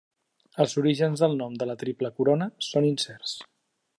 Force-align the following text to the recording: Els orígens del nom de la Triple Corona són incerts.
Els 0.63 0.71
orígens 0.81 1.21
del 1.25 1.35
nom 1.41 1.59
de 1.63 1.69
la 1.71 1.77
Triple 1.83 2.11
Corona 2.21 2.49
són 2.71 2.91
incerts. 2.93 3.37